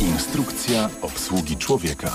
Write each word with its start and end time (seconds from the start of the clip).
Instrukcja 0.00 0.90
obsługi 1.02 1.56
człowieka. 1.56 2.10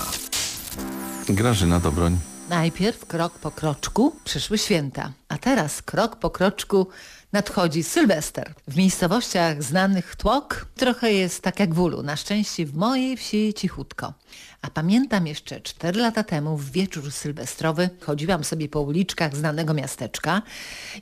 Grażyna 1.28 1.80
Dobroń. 1.80 2.18
Najpierw 2.48 3.06
krok 3.06 3.38
po 3.38 3.50
kroczku 3.50 4.16
przyszły 4.24 4.58
święta, 4.58 5.12
a 5.28 5.38
teraz 5.38 5.82
krok 5.82 6.16
po 6.16 6.30
kroczku 6.30 6.86
nadchodzi 7.32 7.82
Sylwester. 7.82 8.54
W 8.68 8.76
miejscowościach 8.76 9.62
znanych 9.62 10.16
tłok 10.16 10.66
trochę 10.76 11.12
jest 11.12 11.42
tak 11.42 11.60
jak 11.60 11.74
w 11.74 11.80
Ulu. 11.80 12.02
Na 12.02 12.16
szczęście 12.16 12.66
w 12.66 12.74
mojej 12.74 13.16
wsi 13.16 13.54
cichutko. 13.54 14.14
A 14.62 14.70
pamiętam 14.70 15.26
jeszcze 15.26 15.60
cztery 15.60 16.00
lata 16.00 16.22
temu 16.22 16.56
w 16.56 16.70
wieczór 16.70 17.12
sylwestrowy 17.12 17.90
chodziłam 18.00 18.44
sobie 18.44 18.68
po 18.68 18.80
uliczkach 18.80 19.36
znanego 19.36 19.74
miasteczka 19.74 20.42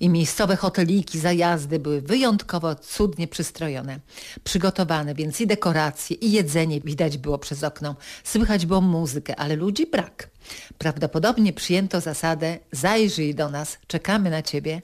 i 0.00 0.08
miejscowe 0.08 0.56
hoteliki, 0.56 1.18
zajazdy 1.18 1.79
były 1.79 2.00
wyjątkowo 2.00 2.74
cudnie 2.74 3.29
przystrojone. 3.29 4.00
Przygotowane, 4.45 5.14
więc 5.14 5.40
i 5.40 5.46
dekoracje, 5.46 6.17
i 6.17 6.32
jedzenie 6.32 6.81
widać 6.81 7.18
było 7.18 7.39
przez 7.39 7.64
okno. 7.64 7.96
Słychać 8.25 8.67
było 8.67 8.81
muzykę, 8.81 9.36
ale 9.36 9.56
ludzi 9.56 9.86
brak. 9.86 10.33
Prawdopodobnie 10.79 11.53
przyjęto 11.53 12.00
zasadę 12.00 12.58
zajrzyj 12.72 13.34
do 13.34 13.50
nas, 13.50 13.79
czekamy 13.86 14.30
na 14.30 14.43
ciebie. 14.43 14.82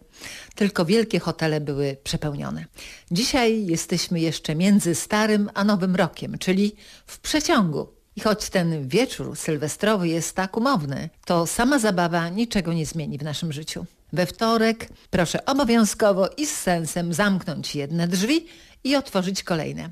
Tylko 0.54 0.84
wielkie 0.84 1.20
hotele 1.20 1.60
były 1.60 1.96
przepełnione. 2.04 2.64
Dzisiaj 3.10 3.66
jesteśmy 3.66 4.20
jeszcze 4.20 4.54
między 4.54 4.94
starym 4.94 5.50
a 5.54 5.64
nowym 5.64 5.96
rokiem, 5.96 6.38
czyli 6.38 6.76
w 7.06 7.18
przeciągu. 7.18 7.88
I 8.16 8.20
choć 8.20 8.50
ten 8.50 8.88
wieczór 8.88 9.36
sylwestrowy 9.36 10.08
jest 10.08 10.36
tak 10.36 10.56
umowny, 10.56 11.10
to 11.24 11.46
sama 11.46 11.78
zabawa 11.78 12.28
niczego 12.28 12.72
nie 12.72 12.86
zmieni 12.86 13.18
w 13.18 13.22
naszym 13.22 13.52
życiu. 13.52 13.86
We 14.12 14.26
wtorek 14.26 14.88
proszę 15.10 15.44
obowiązkowo 15.44 16.28
i 16.36 16.46
z 16.46 16.56
sensem 16.56 17.14
zamknąć 17.14 17.74
jedne 17.74 18.08
drzwi 18.08 18.46
i 18.84 18.96
otworzyć 18.96 19.42
kolejne. 19.42 19.90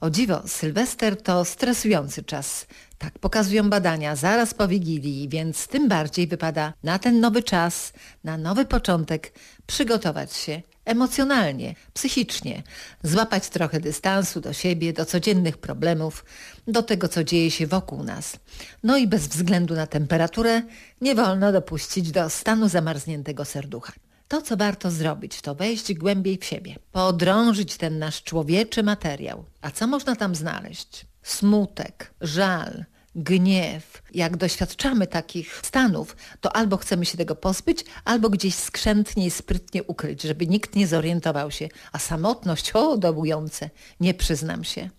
O 0.00 0.10
dziwo, 0.10 0.42
Sylwester 0.46 1.22
to 1.22 1.44
stresujący 1.44 2.22
czas. 2.22 2.66
Tak 2.98 3.18
pokazują 3.18 3.70
badania 3.70 4.16
zaraz 4.16 4.54
po 4.54 4.68
Wigilii, 4.68 5.28
więc 5.28 5.66
tym 5.66 5.88
bardziej 5.88 6.26
wypada 6.26 6.72
na 6.82 6.98
ten 6.98 7.20
nowy 7.20 7.42
czas, 7.42 7.92
na 8.24 8.38
nowy 8.38 8.64
początek 8.64 9.32
przygotować 9.66 10.36
się 10.36 10.62
emocjonalnie, 10.84 11.74
psychicznie, 11.94 12.62
złapać 13.02 13.48
trochę 13.48 13.80
dystansu 13.80 14.40
do 14.40 14.52
siebie, 14.52 14.92
do 14.92 15.06
codziennych 15.06 15.58
problemów, 15.58 16.24
do 16.66 16.82
tego, 16.82 17.08
co 17.08 17.24
dzieje 17.24 17.50
się 17.50 17.66
wokół 17.66 18.04
nas. 18.04 18.36
No 18.82 18.96
i 18.96 19.06
bez 19.06 19.28
względu 19.28 19.74
na 19.74 19.86
temperaturę 19.86 20.62
nie 21.00 21.14
wolno 21.14 21.52
dopuścić 21.52 22.10
do 22.10 22.30
stanu 22.30 22.68
zamarzniętego 22.68 23.44
serducha. 23.44 23.92
To, 24.28 24.42
co 24.42 24.56
warto 24.56 24.90
zrobić, 24.90 25.40
to 25.40 25.54
wejść 25.54 25.94
głębiej 25.94 26.38
w 26.38 26.44
siebie, 26.44 26.76
podrążyć 26.92 27.76
ten 27.76 27.98
nasz 27.98 28.22
człowieczy 28.22 28.82
materiał. 28.82 29.44
A 29.60 29.70
co 29.70 29.86
można 29.86 30.16
tam 30.16 30.34
znaleźć? 30.34 31.06
Smutek, 31.22 32.14
żal, 32.20 32.84
gniew. 33.14 34.02
Jak 34.14 34.36
doświadczamy 34.36 35.06
takich 35.06 35.56
stanów, 35.56 36.16
to 36.40 36.56
albo 36.56 36.76
chcemy 36.76 37.04
się 37.04 37.18
tego 37.18 37.36
pozbyć, 37.36 37.84
albo 38.04 38.30
gdzieś 38.30 38.54
skrzętnie 38.54 39.26
i 39.26 39.30
sprytnie 39.30 39.82
ukryć, 39.82 40.22
żeby 40.22 40.46
nikt 40.46 40.76
nie 40.76 40.86
zorientował 40.86 41.50
się. 41.50 41.68
A 41.92 41.98
samotność, 41.98 42.70
o, 42.72 42.96
dołujące, 42.96 43.70
nie 44.00 44.14
przyznam 44.14 44.64
się. 44.64 44.90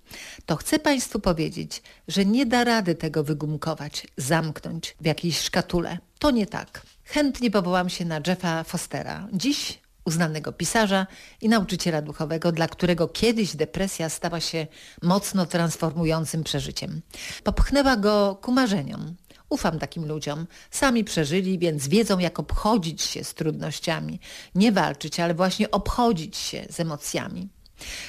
To 0.46 0.56
chcę 0.56 0.80
Państwu 0.80 1.20
powiedzieć, 1.20 1.82
że 2.08 2.26
nie 2.26 2.46
da 2.46 2.64
rady 2.64 2.96
tego 2.96 3.24
wygumkować, 3.24 4.08
zamknąć 4.18 4.96
w 5.02 5.06
jakiejś 5.06 5.40
szkatule. 5.40 5.98
To 6.20 6.32
nie 6.32 6.48
tak. 6.48 6.82
Chętnie 7.12 7.52
powołam 7.52 7.90
się 7.90 8.06
na 8.06 8.22
Jeffa 8.28 8.64
Fostera. 8.64 9.28
Dziś 9.34 9.80
uznanego 10.06 10.54
pisarza 10.54 11.08
i 11.42 11.50
nauczyciela 11.50 12.02
duchowego, 12.02 12.52
dla 12.52 12.68
którego 12.68 13.08
kiedyś 13.08 13.56
depresja 13.56 14.10
stała 14.10 14.40
się 14.40 14.68
mocno 15.02 15.46
transformującym 15.46 16.44
przeżyciem. 16.44 17.02
Popchnęła 17.44 17.98
go 17.98 18.40
ku 18.42 18.52
marzeniom. 18.52 19.16
Ufam 19.50 19.80
takim 19.80 20.08
ludziom. 20.08 20.48
Sami 20.72 21.04
przeżyli, 21.04 21.60
więc 21.60 21.88
wiedzą, 21.88 22.20
jak 22.20 22.40
obchodzić 22.40 23.02
się 23.02 23.24
z 23.24 23.34
trudnościami. 23.34 24.20
Nie 24.56 24.72
walczyć, 24.72 25.20
ale 25.20 25.34
właśnie 25.34 25.72
obchodzić 25.72 26.38
się 26.38 26.66
z 26.70 26.80
emocjami. 26.80 27.50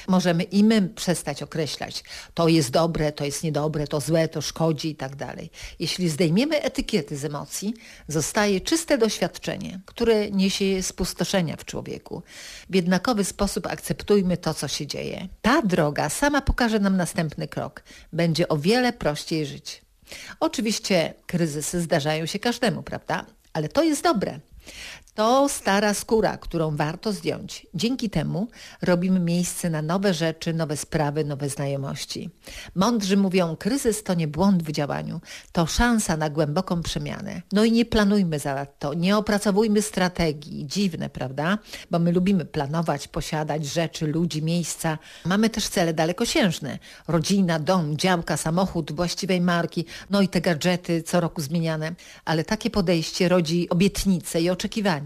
Możemy 0.07 0.43
i 0.43 0.63
my 0.63 0.81
przestać 0.81 1.43
określać, 1.43 2.03
to 2.33 2.47
jest 2.47 2.69
dobre, 2.69 3.11
to 3.11 3.25
jest 3.25 3.43
niedobre, 3.43 3.87
to 3.87 3.99
złe, 4.01 4.27
to 4.27 4.41
szkodzi 4.41 4.89
i 4.89 4.95
tak 4.95 5.15
dalej. 5.15 5.51
Jeśli 5.79 6.09
zdejmiemy 6.09 6.61
etykiety 6.61 7.17
z 7.17 7.25
emocji, 7.25 7.73
zostaje 8.07 8.61
czyste 8.61 8.97
doświadczenie, 8.97 9.79
które 9.85 10.31
niesie 10.31 10.83
spustoszenia 10.83 11.57
w 11.57 11.65
człowieku. 11.65 12.23
W 12.69 12.75
jednakowy 12.75 13.23
sposób 13.23 13.67
akceptujmy 13.67 14.37
to, 14.37 14.53
co 14.53 14.67
się 14.67 14.87
dzieje. 14.87 15.27
Ta 15.41 15.61
droga 15.61 16.09
sama 16.09 16.41
pokaże 16.41 16.79
nam 16.79 16.97
następny 16.97 17.47
krok. 17.47 17.83
Będzie 18.13 18.47
o 18.47 18.57
wiele 18.57 18.93
prościej 18.93 19.45
żyć. 19.45 19.81
Oczywiście 20.39 21.13
kryzysy 21.25 21.81
zdarzają 21.81 22.25
się 22.25 22.39
każdemu, 22.39 22.83
prawda? 22.83 23.25
Ale 23.53 23.69
to 23.69 23.83
jest 23.83 24.03
dobre. 24.03 24.39
To 25.15 25.49
stara 25.49 25.93
skóra, 25.93 26.37
którą 26.37 26.75
warto 26.75 27.11
zdjąć. 27.11 27.67
Dzięki 27.73 28.09
temu 28.09 28.47
robimy 28.81 29.19
miejsce 29.19 29.69
na 29.69 29.81
nowe 29.81 30.13
rzeczy, 30.13 30.53
nowe 30.53 30.77
sprawy, 30.77 31.25
nowe 31.25 31.49
znajomości. 31.49 32.29
Mądrzy 32.75 33.17
mówią, 33.17 33.55
kryzys 33.55 34.03
to 34.03 34.13
nie 34.13 34.27
błąd 34.27 34.63
w 34.63 34.71
działaniu, 34.71 35.21
to 35.51 35.65
szansa 35.65 36.17
na 36.17 36.29
głęboką 36.29 36.81
przemianę. 36.81 37.41
No 37.51 37.63
i 37.63 37.71
nie 37.71 37.85
planujmy 37.85 38.39
za 38.39 38.65
to, 38.65 38.93
nie 38.93 39.17
opracowujmy 39.17 39.81
strategii. 39.81 40.67
Dziwne, 40.67 41.09
prawda? 41.09 41.57
Bo 41.91 41.99
my 41.99 42.11
lubimy 42.11 42.45
planować, 42.45 43.07
posiadać 43.07 43.65
rzeczy, 43.65 44.07
ludzi, 44.07 44.43
miejsca. 44.43 44.97
Mamy 45.25 45.49
też 45.49 45.67
cele 45.67 45.93
dalekosiężne. 45.93 46.79
Rodzina, 47.07 47.59
dom, 47.59 47.97
działka, 47.97 48.37
samochód 48.37 48.91
właściwej 48.91 49.41
marki, 49.41 49.85
no 50.09 50.21
i 50.21 50.27
te 50.27 50.41
gadżety 50.41 51.03
co 51.03 51.19
roku 51.19 51.41
zmieniane. 51.41 51.95
Ale 52.25 52.43
takie 52.43 52.69
podejście 52.69 53.29
rodzi 53.29 53.69
obietnice 53.69 54.41
i 54.41 54.49
oczekiwania. 54.49 55.00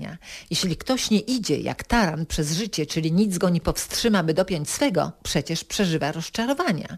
Jeśli 0.49 0.77
ktoś 0.77 1.09
nie 1.09 1.19
idzie 1.19 1.57
jak 1.57 1.83
taran 1.83 2.25
przez 2.25 2.51
życie, 2.51 2.85
czyli 2.85 3.11
nic 3.11 3.37
go 3.37 3.49
nie 3.49 3.61
powstrzyma, 3.61 4.23
by 4.23 4.33
dopiąć 4.33 4.69
swego, 4.69 5.11
przecież 5.23 5.63
przeżywa 5.63 6.11
rozczarowania. 6.11 6.97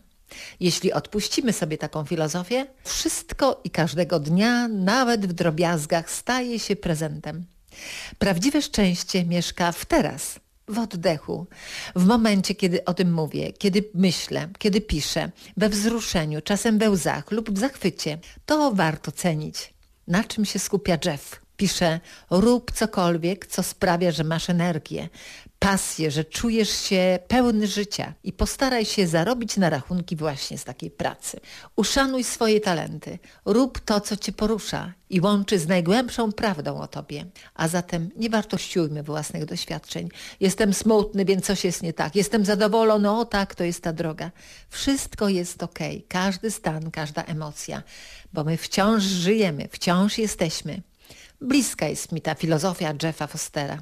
Jeśli 0.59 0.94
odpuścimy 0.94 1.53
sobie 1.53 1.78
taką 1.78 2.06
filozofię, 2.06 2.66
wszystko 2.84 3.62
i 3.63 3.69
każdego 3.69 4.19
dnia, 4.19 4.68
nawet 4.68 5.25
w 5.28 5.34
drobiazgach, 5.34 6.12
staje 6.12 6.59
się 6.59 6.75
prezentem. 6.75 7.46
Prawdziwe 8.19 8.62
szczęście 8.62 9.25
mieszka 9.25 9.72
w 9.72 9.86
teraz, 9.86 10.40
w 10.68 10.80
oddechu, 10.80 11.47
w 11.96 12.06
momencie, 12.06 12.56
kiedy 12.56 12.86
o 12.86 12.94
tym 12.94 13.13
mówię, 13.13 13.53
kiedy 13.53 13.90
myślę, 13.94 14.50
kiedy 14.59 14.81
piszę, 14.81 15.31
we 15.57 15.69
wzruszeniu, 15.69 16.41
czasem 16.41 16.78
we 16.78 16.90
łzach 16.90 17.31
lub 17.31 17.52
w 17.52 17.59
zachwycie. 17.59 18.18
To 18.46 18.72
warto 18.72 19.12
cenić. 19.12 19.74
Na 20.07 20.24
czym 20.24 20.46
się 20.46 20.59
skupia 20.59 20.97
Jeff? 21.06 21.47
Pisze, 21.57 22.00
rób 22.29 22.72
cokolwiek, 22.72 23.47
co 23.47 23.63
sprawia, 23.63 24.12
że 24.12 24.23
masz 24.23 24.50
energię, 24.50 25.09
pasję, 25.59 26.12
że 26.12 26.25
czujesz 26.25 26.69
się 26.69 27.19
pełny 27.28 27.68
życia 27.68 28.13
i 28.23 28.34
postaraj 28.34 28.85
się 28.85 29.07
zarobić 29.07 29.57
na 29.57 29.69
rachunki 29.69 30.16
właśnie 30.16 30.57
z 30.57 30.63
takiej 30.63 30.91
pracy. 30.91 31.40
Uszanuj 31.75 32.23
swoje 32.23 32.59
talenty, 32.59 33.19
rób 33.45 33.79
to, 33.79 34.01
co 34.01 34.18
cię 34.18 34.31
porusza 34.31 34.94
i 35.09 35.22
łączy 35.22 35.59
z 35.59 35.68
najgłębszą 35.68 36.31
prawdą 36.31 36.81
o 36.81 36.88
tobie. 36.88 37.25
A 37.56 37.68
zatem 37.68 38.09
nie 38.16 38.29
wartościujmy 38.29 39.03
własnych 39.03 39.45
doświadczeń. 39.45 40.09
Jestem 40.39 40.74
smutny, 40.74 41.25
więc 41.25 41.45
coś 41.45 41.66
jest 41.66 41.84
nie 41.84 41.94
tak. 41.94 42.16
Jestem 42.16 42.45
zadowolony, 42.45 43.12
o 43.12 43.25
tak, 43.25 43.56
to 43.56 43.63
jest 43.63 43.84
ta 43.84 43.94
droga. 43.94 44.31
Wszystko 44.69 45.29
jest 45.29 45.63
okay. 45.63 46.01
każdy 46.07 46.51
stan, 46.51 46.91
każda 46.91 47.24
emocja, 47.24 47.84
bo 48.34 48.44
my 48.44 48.57
wciąż 48.57 49.03
żyjemy, 49.03 49.68
wciąż 49.72 50.18
jesteśmy. 50.18 50.81
Bliska 51.42 51.88
jest 51.88 52.12
mi 52.12 52.22
ta 52.22 52.36
filozofia 52.36 52.94
Jeffa 53.03 53.28
Fostera. 53.28 53.78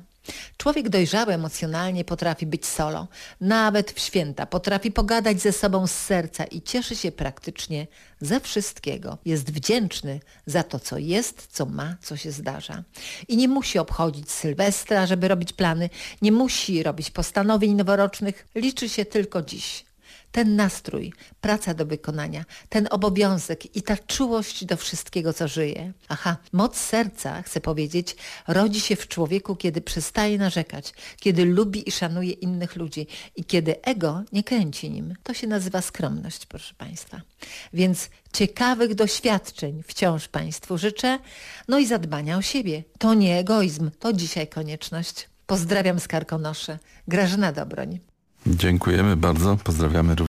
Człowiek 0.57 0.89
dojrzały 0.89 1.33
emocjonalnie 1.33 2.05
potrafi 2.05 2.45
być 2.45 2.65
solo, 2.65 3.07
nawet 3.41 3.91
w 3.91 3.99
święta, 3.99 4.45
potrafi 4.45 4.91
pogadać 4.91 5.41
ze 5.41 5.51
sobą 5.51 5.87
z 5.87 5.91
serca 5.91 6.43
i 6.43 6.61
cieszy 6.61 6.95
się 6.95 7.11
praktycznie 7.11 7.87
ze 8.21 8.39
wszystkiego. 8.39 9.17
Jest 9.25 9.51
wdzięczny 9.51 10.19
za 10.45 10.63
to, 10.63 10.79
co 10.79 10.97
jest, 10.97 11.47
co 11.51 11.65
ma, 11.65 11.95
co 12.01 12.17
się 12.17 12.31
zdarza. 12.31 12.83
I 13.27 13.37
nie 13.37 13.47
musi 13.47 13.79
obchodzić 13.79 14.31
Sylwestra, 14.31 15.05
żeby 15.05 15.27
robić 15.27 15.53
plany, 15.53 15.89
nie 16.21 16.31
musi 16.31 16.83
robić 16.83 17.11
postanowień 17.11 17.73
noworocznych, 17.73 18.47
liczy 18.55 18.89
się 18.89 19.05
tylko 19.05 19.41
dziś 19.41 19.85
ten 20.35 20.55
nastrój, 20.55 21.13
praca 21.41 21.73
do 21.73 21.85
wykonania, 21.85 22.45
ten 22.69 22.87
obowiązek 22.91 23.75
i 23.75 23.81
ta 23.81 23.97
czułość 23.97 24.65
do 24.65 24.77
wszystkiego, 24.77 25.33
co 25.33 25.47
żyje. 25.47 25.93
Aha, 26.09 26.37
moc 26.51 26.77
serca, 26.77 27.41
chcę 27.41 27.61
powiedzieć, 27.61 28.15
rodzi 28.47 28.81
się 28.81 28.95
w 28.95 29.07
człowieku, 29.07 29.55
kiedy 29.55 29.81
przestaje 29.81 30.37
narzekać, 30.37 30.93
kiedy 31.19 31.45
lubi 31.45 31.89
i 31.89 31.91
szanuje 31.91 32.31
innych 32.31 32.75
ludzi 32.75 33.07
i 33.35 33.45
kiedy 33.45 33.81
ego 33.81 34.23
nie 34.31 34.43
kręci 34.43 34.91
nim. 34.91 35.13
To 35.23 35.33
się 35.33 35.47
nazywa 35.47 35.81
skromność, 35.81 36.45
proszę 36.45 36.73
Państwa. 36.77 37.21
Więc 37.73 38.09
ciekawych 38.33 38.95
doświadczeń 38.95 39.83
wciąż 39.87 40.27
Państwu 40.27 40.77
życzę, 40.77 41.19
no 41.67 41.79
i 41.79 41.85
zadbania 41.85 42.37
o 42.37 42.41
siebie. 42.41 42.83
To 42.99 43.13
nie 43.13 43.37
egoizm, 43.37 43.91
to 43.99 44.13
dzisiaj 44.13 44.47
konieczność. 44.47 45.29
Pozdrawiam 45.45 45.99
z 45.99 46.07
Karkonosze. 46.07 46.79
Grażyna 47.07 47.51
Dobroń. 47.51 47.99
Dziękujemy 48.47 49.17
bardzo, 49.17 49.57
pozdrawiamy. 49.63 50.15